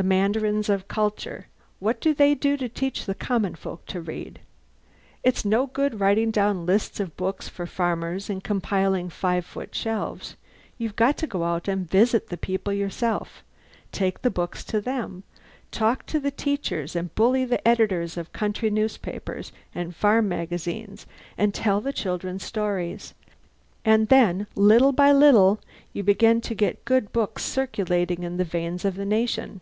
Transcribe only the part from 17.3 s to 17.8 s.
the